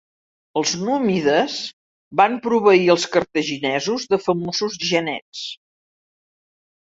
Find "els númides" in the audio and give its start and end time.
0.59-1.57